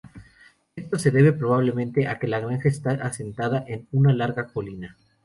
[0.75, 4.97] Esto se debe probablemente a que la granja está asentada en una larga colina.